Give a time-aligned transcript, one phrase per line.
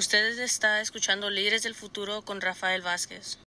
[0.00, 3.38] Ustedes está escuchando Líderes del Futuro con Rafael Vázquez.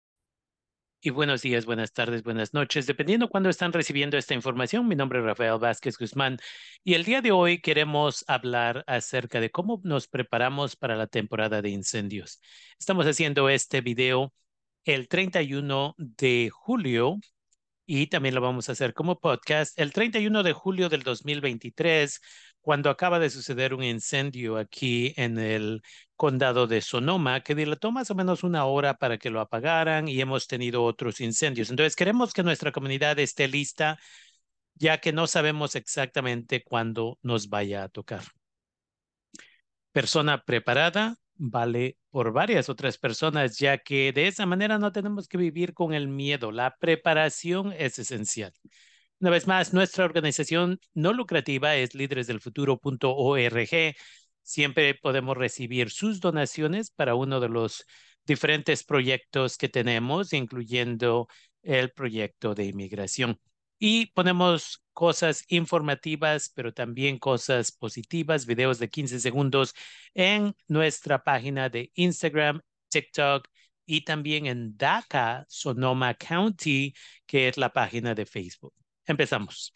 [1.01, 4.87] Y buenos días, buenas tardes, buenas noches, dependiendo cuándo están recibiendo esta información.
[4.87, 6.37] Mi nombre es Rafael Vázquez Guzmán
[6.85, 11.63] y el día de hoy queremos hablar acerca de cómo nos preparamos para la temporada
[11.63, 12.39] de incendios.
[12.79, 14.35] Estamos haciendo este video
[14.85, 17.17] el 31 de julio
[17.87, 22.21] y también lo vamos a hacer como podcast el 31 de julio del 2023
[22.63, 25.83] cuando acaba de suceder un incendio aquí en el
[26.23, 30.21] condado de Sonoma, que dilató más o menos una hora para que lo apagaran y
[30.21, 31.69] hemos tenido otros incendios.
[31.69, 33.99] Entonces, queremos que nuestra comunidad esté lista,
[34.77, 38.23] ya que no sabemos exactamente cuándo nos vaya a tocar.
[39.91, 45.39] Persona preparada vale por varias otras personas, ya que de esa manera no tenemos que
[45.39, 46.53] vivir con el miedo.
[46.53, 48.53] La preparación es esencial.
[49.19, 53.97] Una vez más, nuestra organización no lucrativa es líderesdelfuturo.org.
[54.43, 57.85] Siempre podemos recibir sus donaciones para uno de los
[58.27, 61.29] diferentes proyectos que tenemos, incluyendo
[61.63, 63.39] el proyecto de inmigración.
[63.79, 69.75] Y ponemos cosas informativas, pero también cosas positivas, videos de 15 segundos
[70.15, 73.49] en nuestra página de Instagram, TikTok
[73.87, 76.95] y también en DACA, Sonoma County,
[77.27, 78.75] que es la página de Facebook.
[79.07, 79.73] Empezamos.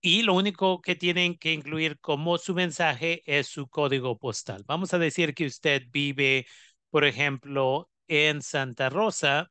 [0.00, 4.64] y lo único que tienen que incluir como su mensaje es su código postal.
[4.66, 6.46] Vamos a decir que usted vive,
[6.90, 9.50] por ejemplo, en Santa Rosa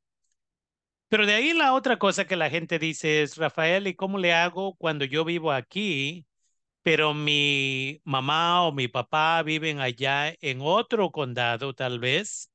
[1.08, 4.34] Pero de ahí la otra cosa que la gente dice es, Rafael, ¿y cómo le
[4.34, 6.26] hago cuando yo vivo aquí
[6.86, 12.52] pero mi mamá o mi papá viven allá en otro condado tal vez.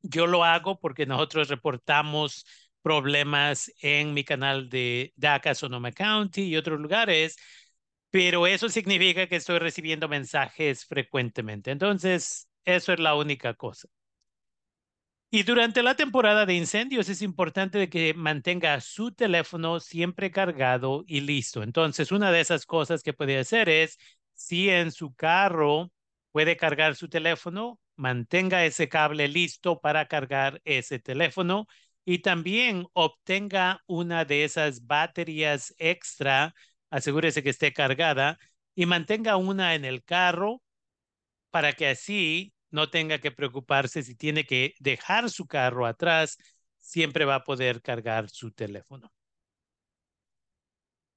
[0.01, 2.45] yo lo hago porque nosotros reportamos
[2.81, 7.35] problemas en mi canal de DACA, Sonoma County y otros lugares,
[8.09, 11.71] pero eso significa que estoy recibiendo mensajes frecuentemente.
[11.71, 13.89] Entonces, eso es la única cosa.
[15.29, 21.19] Y durante la temporada de incendios es importante que mantenga su teléfono siempre cargado y
[21.21, 21.63] listo.
[21.63, 23.97] Entonces, una de esas cosas que puede hacer es,
[24.33, 25.91] si en su carro
[26.31, 31.67] puede cargar su teléfono, mantenga ese cable listo para cargar ese teléfono
[32.05, 36.55] y también obtenga una de esas baterías extra,
[36.89, 38.39] asegúrese que esté cargada
[38.75, 40.61] y mantenga una en el carro
[41.51, 46.37] para que así no tenga que preocuparse si tiene que dejar su carro atrás,
[46.77, 49.11] siempre va a poder cargar su teléfono.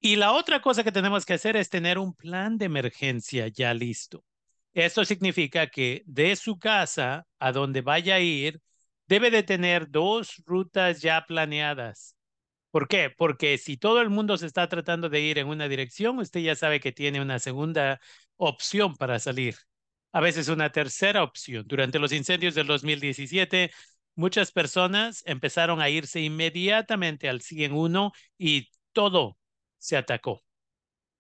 [0.00, 3.75] Y la otra cosa que tenemos que hacer es tener un plan de emergencia ya
[3.75, 4.25] listo.
[4.72, 8.60] Esto significa que de su casa a donde vaya a ir,
[9.06, 12.16] debe de tener dos rutas ya planeadas.
[12.70, 13.10] ¿Por qué?
[13.10, 16.54] Porque si todo el mundo se está tratando de ir en una dirección, usted ya
[16.56, 18.00] sabe que tiene una segunda
[18.36, 19.56] opción para salir
[20.12, 21.64] a veces una tercera opción.
[21.66, 23.70] Durante los incendios del 2017,
[24.14, 29.38] muchas personas empezaron a irse inmediatamente al 101 y todo
[29.78, 30.42] se atacó.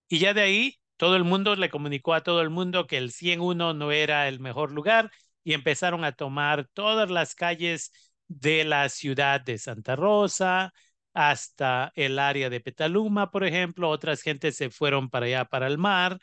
[0.08, 3.12] Y ya de ahí, todo el mundo le comunicó a todo el mundo que el
[3.12, 5.10] 101 no era el mejor lugar
[5.44, 7.92] y empezaron a tomar todas las calles
[8.28, 10.72] de la ciudad de Santa Rosa
[11.14, 13.88] hasta el área de Petaluma, por ejemplo.
[13.90, 16.18] Otras gentes se fueron para allá, para el mar.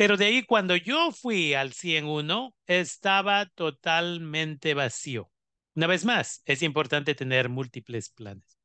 [0.00, 5.30] Pero de ahí, cuando yo fui al 101, estaba totalmente vacío.
[5.74, 8.56] Una vez más, es importante tener múltiples planes.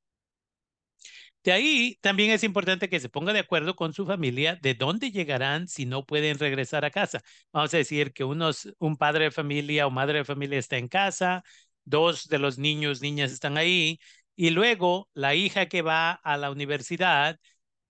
[1.44, 5.12] De ahí también es importante que se ponga de acuerdo con su familia de dónde
[5.12, 7.22] llegarán si no pueden regresar a casa.
[7.52, 10.88] Vamos a decir que unos, un padre de familia o madre de familia está en
[10.88, 11.44] casa,
[11.84, 14.00] dos de los niños, niñas están ahí,
[14.38, 17.38] y luego la hija que va a la universidad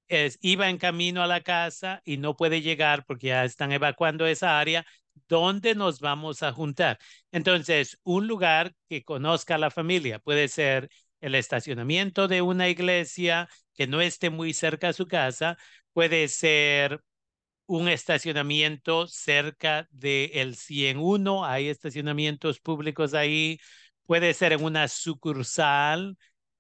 [0.07, 4.25] es, iba en camino a la casa y no puede llegar porque ya están evacuando
[4.28, 4.86] esa área.
[5.28, 7.00] ¿Dónde nos vamos a juntar?
[7.31, 10.90] Entonces, un lugar que conozca a la familia puede ser
[11.22, 15.57] el estacionamiento de una iglesia que no esté muy cerca a su casa,
[15.94, 17.01] puede ser
[17.68, 23.60] un estacionamiento cerca del el 101, hay estacionamientos públicos ahí,
[24.06, 26.18] puede ser en una sucursal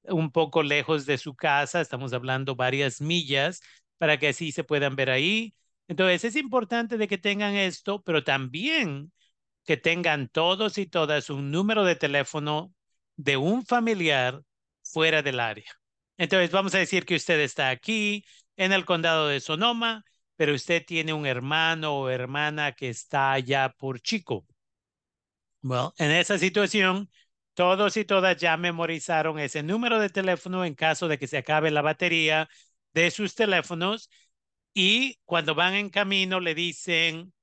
[0.09, 3.61] un poco lejos de su casa, estamos hablando varias millas,
[3.97, 5.55] para que así se puedan ver ahí.
[5.87, 9.11] Entonces es importante de que tengan esto, pero también
[9.65, 12.73] que tengan todos y todas un número de teléfono
[13.15, 14.41] de un familiar
[14.83, 15.71] fuera del área.
[16.17, 18.25] Entonces vamos a decir que usted está aquí
[18.57, 20.03] en el condado de Sonoma,
[20.35, 24.45] pero usted tiene un hermano o hermana que está allá por Chico.
[25.61, 27.09] Bueno, en esa situación,
[27.55, 31.71] todos y todas ya memorizaron ese número de teléfono en caso de que se acabe
[31.71, 32.49] la batería
[32.93, 34.09] de sus teléfonos
[34.73, 37.33] y cuando van en camino le dicen,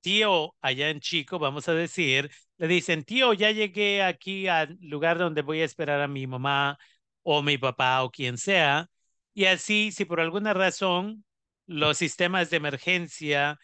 [0.00, 5.18] tío, allá en Chico, vamos a decir, le dicen, tío, ya llegué aquí al lugar
[5.18, 6.78] donde voy a esperar a mi mamá
[7.22, 8.88] o mi papá o quien sea.
[9.34, 11.24] Y así, si por alguna razón
[11.66, 13.58] los sistemas de emergencia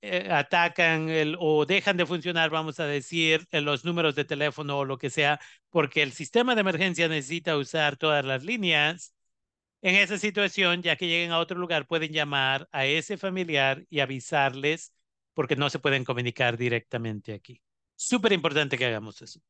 [0.00, 4.84] eh, atacan el, o dejan de funcionar, vamos a decir, los números de teléfono o
[4.84, 5.40] lo que sea,
[5.70, 9.14] porque el sistema de emergencia necesita usar todas las líneas.
[9.82, 14.00] En esa situación, ya que lleguen a otro lugar, pueden llamar a ese familiar y
[14.00, 14.92] avisarles
[15.34, 17.62] porque no se pueden comunicar directamente aquí.
[17.96, 19.40] Súper importante que hagamos eso.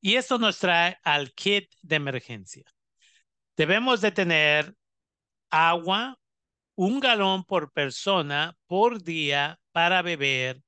[0.00, 2.64] Y esto nos trae al kit de emergencia.
[3.56, 4.74] Debemos de tener
[5.50, 6.19] agua
[6.80, 10.62] un galón por persona por día para beber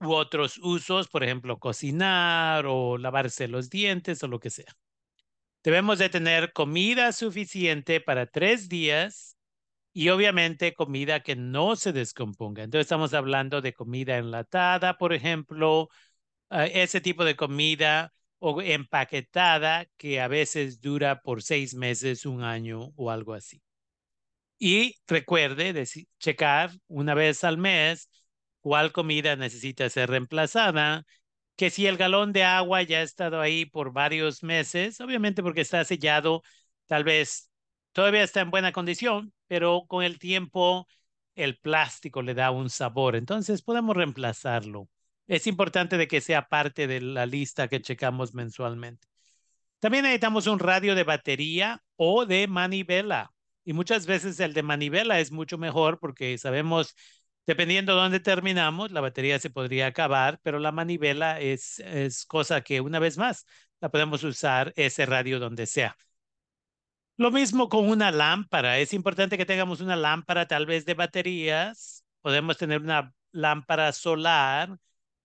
[0.00, 4.76] u otros usos, por ejemplo, cocinar o lavarse los dientes o lo que sea.
[5.64, 9.38] Debemos de tener comida suficiente para tres días
[9.94, 12.62] y obviamente comida que no se descomponga.
[12.64, 15.88] Entonces estamos hablando de comida enlatada, por ejemplo,
[16.50, 22.42] ah, ese tipo de comida o empaquetada que a veces dura por seis meses, un
[22.42, 23.62] año o algo así.
[24.58, 25.84] Y recuerde
[26.18, 28.10] checar una vez al mes
[28.60, 31.04] cuál comida necesita ser reemplazada,
[31.56, 35.60] que si el galón de agua ya ha estado ahí por varios meses, obviamente porque
[35.62, 36.42] está sellado,
[36.86, 37.50] tal vez
[37.92, 40.88] todavía está en buena condición, pero con el tiempo
[41.34, 44.88] el plástico le da un sabor, entonces podemos reemplazarlo.
[45.26, 49.08] Es importante de que sea parte de la lista que checamos mensualmente.
[49.80, 53.32] También necesitamos un radio de batería o de manivela
[53.66, 56.94] y muchas veces el de manivela es mucho mejor porque sabemos,
[57.46, 62.62] dependiendo de dónde terminamos, la batería se podría acabar, pero la manivela es, es cosa
[62.62, 63.44] que una vez más
[63.80, 65.96] la podemos usar ese radio donde sea.
[67.16, 68.78] Lo mismo con una lámpara.
[68.78, 72.04] Es importante que tengamos una lámpara tal vez de baterías.
[72.20, 74.76] Podemos tener una lámpara solar,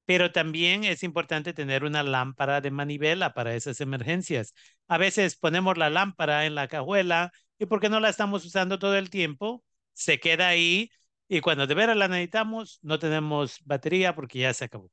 [0.05, 4.53] pero también es importante tener una lámpara de manivela para esas emergencias.
[4.87, 7.31] A veces ponemos la lámpara en la cajuela
[7.61, 9.63] y porque no la estamos usando todo el tiempo,
[9.93, 10.89] se queda ahí
[11.27, 14.89] y cuando de veras la necesitamos, no tenemos batería porque ya se acabó.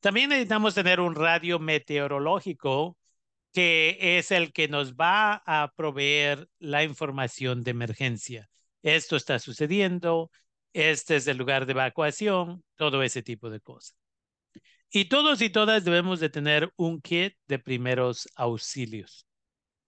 [0.00, 2.96] También necesitamos tener un radio meteorológico
[3.52, 8.48] que es el que nos va a proveer la información de emergencia.
[8.82, 10.30] Esto está sucediendo,
[10.72, 13.94] este es el lugar de evacuación, todo ese tipo de cosas.
[14.90, 19.26] Y todos y todas debemos de tener un kit de primeros auxilios.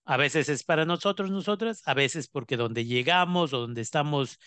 [0.05, 4.39] A veces es para nosotros, nosotras, a veces porque donde llegamos o donde estamos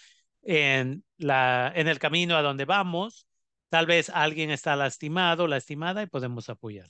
[0.44, 3.28] en, la, en el camino a donde vamos,
[3.70, 6.88] tal vez alguien está lastimado, lastimada y podemos apoyar.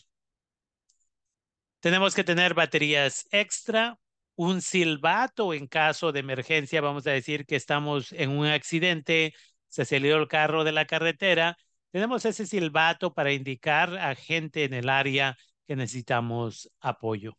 [1.79, 3.97] Tenemos que tener baterías extra,
[4.35, 9.33] un silbato en caso de emergencia, vamos a decir que estamos en un accidente,
[9.69, 11.57] se salió el carro de la carretera,
[11.91, 17.37] tenemos ese silbato para indicar a gente en el área que necesitamos apoyo.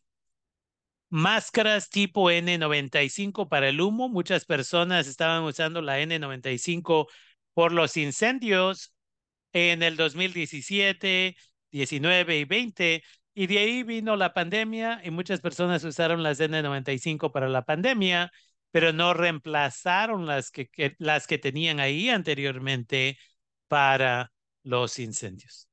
[1.09, 4.09] Máscaras tipo N95 para el humo.
[4.09, 7.07] Muchas personas estaban usando la N95
[7.53, 8.93] por los incendios
[9.53, 11.35] en el 2017
[11.71, 17.31] 19 y 20, y de ahí vino la pandemia y muchas personas usaron las N95
[17.31, 18.31] para la pandemia,
[18.71, 23.17] pero no reemplazaron las que, las que tenían ahí anteriormente
[23.67, 24.31] para
[24.63, 25.67] los incendios.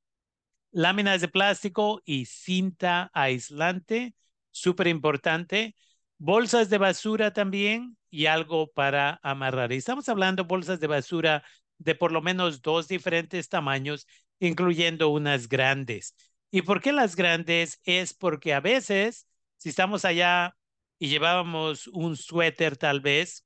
[0.71, 4.15] Láminas de plástico y cinta aislante,
[4.57, 5.77] súper importante.
[6.19, 9.73] Bolsas de basura también y algo para amarrar.
[9.73, 11.45] Estamos hablando bolsas de basura
[11.79, 14.07] de por lo menos dos diferentes tamaños,
[14.39, 16.15] incluyendo unas grandes.
[16.51, 17.81] ¿Y por qué las grandes?
[17.85, 20.57] Es porque a veces, si estamos allá
[20.99, 23.45] y llevábamos un suéter tal vez,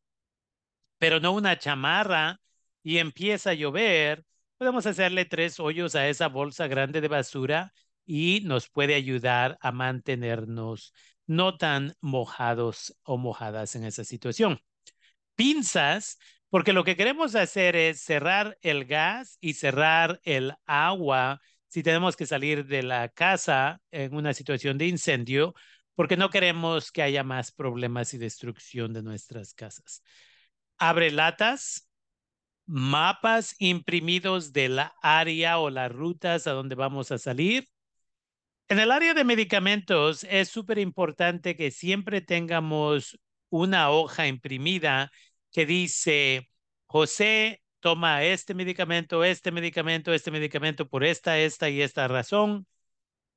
[0.99, 2.40] pero no una chamarra,
[2.83, 4.25] y empieza a llover,
[4.59, 7.73] podemos hacerle tres hoyos a esa bolsa grande de basura
[8.12, 10.93] y nos puede ayudar a mantenernos
[11.29, 14.59] no tan mojados o mojadas en esa situación.
[15.37, 21.85] Pinzas, porque lo que queremos hacer es cerrar el gas y cerrar el agua si
[21.85, 25.55] tenemos que salir de la casa en una situación de incendio,
[25.95, 30.02] porque no queremos que haya más problemas y destrucción de nuestras casas.
[30.79, 31.88] Abre latas,
[32.67, 37.69] mapas imprimidos de la área o las rutas a donde vamos a salir.
[38.71, 45.11] En el área de medicamentos es súper importante que siempre tengamos una hoja imprimida
[45.50, 46.49] que dice,
[46.87, 52.65] José toma este medicamento, este medicamento, este medicamento por esta, esta y esta razón.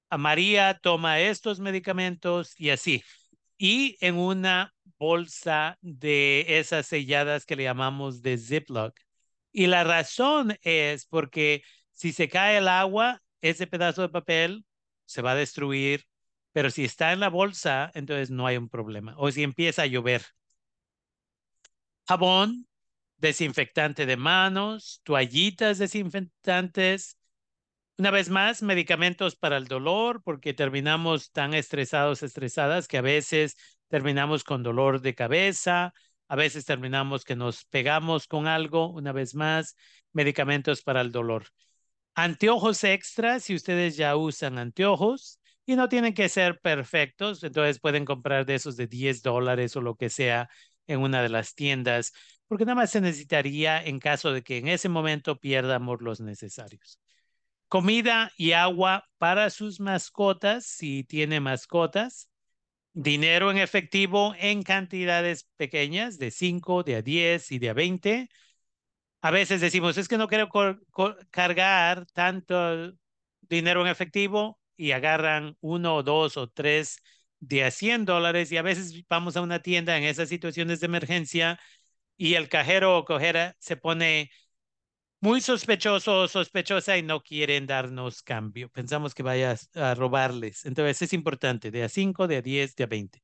[0.10, 3.04] A María toma estos medicamentos y así.
[3.58, 8.96] Y en una bolsa de esas selladas que le llamamos de Ziploc.
[9.52, 11.64] Y la razón es porque
[11.94, 14.64] si se cae el agua, ese pedazo de papel
[15.06, 16.06] se va a destruir,
[16.52, 19.16] pero si está en la bolsa, entonces no hay un problema.
[19.18, 20.24] O si empieza a llover.
[22.08, 22.68] Jabón,
[23.18, 27.18] desinfectante de manos, toallitas desinfectantes.
[27.98, 33.56] Una vez más, medicamentos para el dolor, porque terminamos tan estresados, estresadas, que a veces
[33.88, 35.94] terminamos con dolor de cabeza,
[36.28, 39.76] a veces terminamos que nos pegamos con algo, una vez más,
[40.12, 41.46] medicamentos para el dolor.
[42.16, 48.06] Anteojos extra, si ustedes ya usan anteojos y no tienen que ser perfectos, entonces pueden
[48.06, 50.50] comprar de esos de 10 dólares o lo que sea
[50.86, 52.14] en una de las tiendas,
[52.48, 57.00] porque nada más se necesitaría en caso de que en ese momento pierdamos los necesarios.
[57.68, 62.30] Comida y agua para sus mascotas, si tiene mascotas
[62.94, 68.30] dinero en efectivo en cantidades pequeñas, de 5, de a 10 y de a 20.
[69.24, 70.50] A veces decimos, es que no quiero
[71.32, 72.92] cargar tanto
[73.40, 77.02] dinero en efectivo y agarran uno o dos o tres
[77.40, 80.88] de a 100 dólares y a veces vamos a una tienda en esas situaciones de
[80.88, 81.58] emergencia
[82.18, 84.30] y el cajero o cojera se pone
[85.22, 88.70] muy sospechoso o sospechosa y no quieren darnos cambio.
[88.72, 90.66] Pensamos que vaya a robarles.
[90.66, 93.24] Entonces es importante, de a 5, de a 10, de a 20.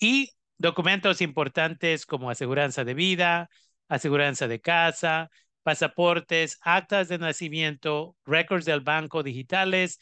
[0.00, 3.48] Y documentos importantes como aseguranza de vida,
[3.94, 5.30] aseguranza de casa,
[5.62, 9.98] pasaportes, actas de nacimiento, récords del banco digitales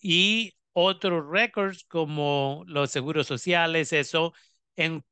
[0.00, 4.32] y otros récords como los seguros sociales, eso
[4.76, 5.04] en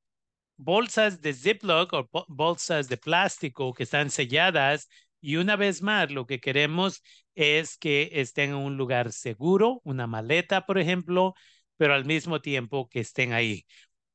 [0.57, 4.89] bolsas de Ziploc o bolsas de plástico que están selladas
[5.21, 7.03] y una vez más lo que queremos
[7.35, 11.35] es que estén en un lugar seguro, una maleta, por ejemplo,
[11.77, 13.67] pero al mismo tiempo que estén ahí.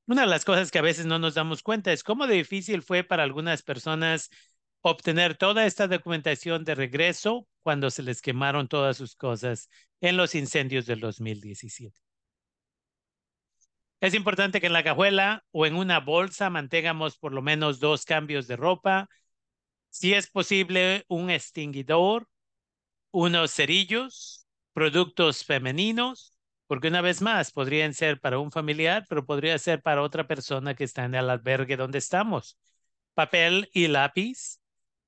[0.05, 3.03] Una de las cosas que a veces no nos damos cuenta es cómo difícil fue
[3.03, 4.29] para algunas personas
[4.81, 9.69] obtener toda esta documentación de regreso cuando se les quemaron todas sus cosas
[10.01, 11.97] en los incendios del 2017.
[14.01, 18.03] Es importante que en la cajuela o en una bolsa mantengamos por lo menos dos
[18.03, 19.07] cambios de ropa.
[19.89, 22.27] Si es posible, un extinguidor,
[23.11, 26.32] unos cerillos, productos femeninos,
[26.73, 30.73] porque una vez más podrían ser para un familiar, pero podría ser para otra persona
[30.73, 32.57] que está en el albergue donde estamos.
[33.13, 34.59] Papel y lápiz,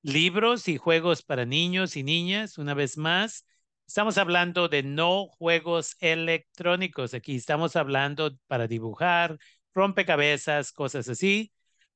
[0.04, 3.48] libros y juegos para niños y niñas, una vez más,
[3.88, 7.16] Estamos hablando de no juegos electrónicos.
[7.16, 9.40] Aquí estamos hablando para dibujar,
[9.74, 11.52] rompecabezas, cosas así.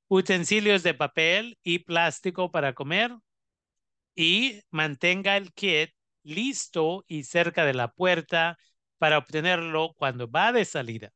[0.08, 3.12] Utensilios de papel y plástico para comer.
[4.16, 5.92] Y mantenga el kit
[6.24, 8.58] listo y cerca de la puerta
[9.00, 11.12] para obtenerlo cuando va de salida.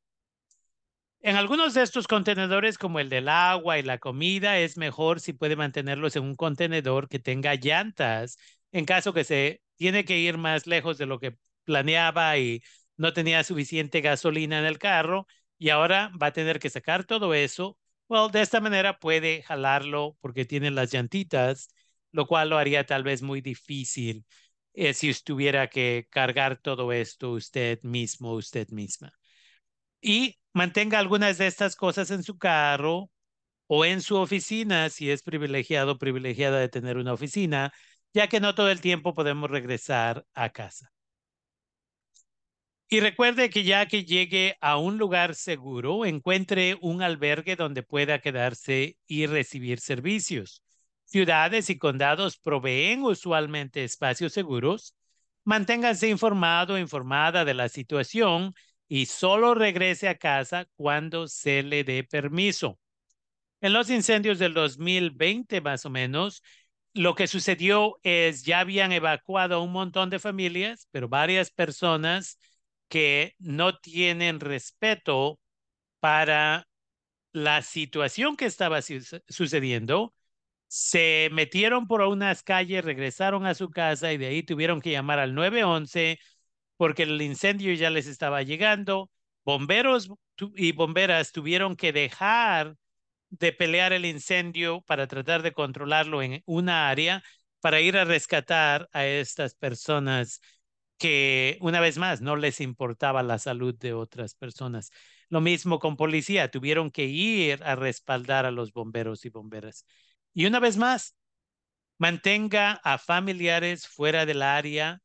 [1.21, 5.31] En algunos de estos contenedores, como el del agua y la comida, es mejor si
[5.33, 8.37] puede mantenerlos en un contenedor que tenga llantas
[8.73, 12.61] en caso que se tiene que ir más lejos de lo que planeaba y
[12.97, 15.25] no tenía suficiente gasolina en el carro
[15.57, 17.77] y ahora va a tener que sacar todo eso.
[18.09, 21.69] Well, de esta manera puede jalarlo porque tiene las llantitas,
[22.11, 24.25] lo cual lo haría tal vez muy difícil
[24.73, 29.11] eh, si estuviera que cargar todo esto usted mismo, usted misma.
[30.01, 33.09] Y mantenga algunas de estas cosas en su carro
[33.67, 37.73] o en su oficina, si es privilegiado, privilegiada de tener una oficina,
[38.13, 40.91] ya que no todo el tiempo podemos regresar a casa.
[42.89, 48.19] Y recuerde que ya que llegue a un lugar seguro, encuentre un albergue donde pueda
[48.19, 50.62] quedarse y recibir servicios.
[51.13, 54.95] Ciudades y condados proveen usualmente espacios seguros.
[55.43, 58.55] Manténgase informado o informada de la situación
[58.87, 62.79] y solo regrese a casa cuando se le dé permiso.
[63.61, 66.41] En los incendios del 2020, más o menos,
[66.95, 72.39] lo que sucedió es ya habían evacuado a un montón de familias, pero varias personas
[72.87, 75.39] que no tienen respeto
[75.99, 76.67] para
[77.33, 80.15] la situación que estaba sucediendo,
[80.73, 85.19] se metieron por unas calles, regresaron a su casa y de ahí tuvieron que llamar
[85.19, 86.17] al 911
[86.77, 89.11] porque el incendio ya les estaba llegando.
[89.45, 90.09] Bomberos
[90.55, 92.75] y bomberas tuvieron que dejar
[93.29, 97.23] de pelear el incendio para tratar de controlarlo en una área
[97.59, 100.41] para ir a rescatar a estas personas
[100.97, 104.89] que una vez más no les importaba la salud de otras personas.
[105.29, 109.85] Lo mismo con policía, tuvieron que ir a respaldar a los bomberos y bomberas.
[110.33, 111.15] Y una vez más,
[111.97, 115.01] mantenga a familiares fuera del área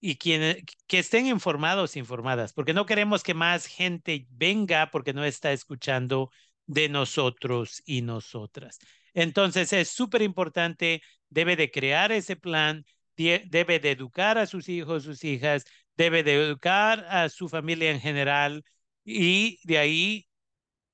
[0.00, 5.52] y que estén informados, informadas, porque no queremos que más gente venga porque no está
[5.52, 6.30] escuchando
[6.66, 8.78] de nosotros y nosotras.
[9.12, 12.84] Entonces es súper importante, debe de crear ese plan,
[13.16, 15.64] debe de educar a sus hijos, sus hijas,
[15.96, 18.64] debe de educar a su familia en general
[19.04, 20.28] y de ahí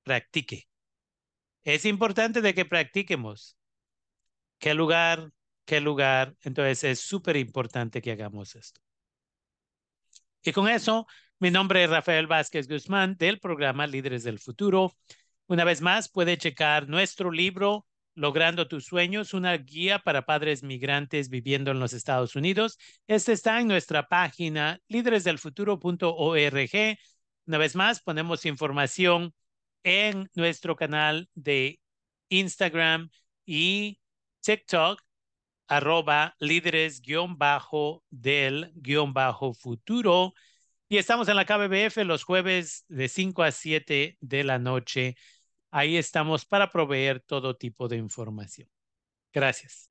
[0.03, 0.67] practique.
[1.63, 3.56] Es importante de que practiquemos.
[4.59, 5.31] ¿Qué lugar?
[5.65, 6.35] ¿Qué lugar?
[6.41, 8.81] Entonces es súper importante que hagamos esto.
[10.41, 11.07] Y con eso,
[11.39, 14.93] mi nombre es Rafael Vázquez Guzmán del programa Líderes del Futuro.
[15.47, 17.85] Una vez más, puede checar nuestro libro
[18.17, 22.79] Logrando tus sueños, una guía para padres migrantes viviendo en los Estados Unidos.
[23.05, 26.97] Este está en nuestra página líderesdelfuturo.org.
[27.45, 29.35] Una vez más, ponemos información
[29.83, 31.79] en nuestro canal de
[32.29, 33.11] Instagram
[33.45, 33.99] y
[34.47, 35.01] TikTok,
[35.67, 40.33] arroba líderes guion bajo del guion bajo futuro.
[40.87, 45.17] Y estamos en la KBBF los jueves de 5 a 7 de la noche.
[45.69, 48.69] Ahí estamos para proveer todo tipo de información.
[49.33, 49.89] Gracias.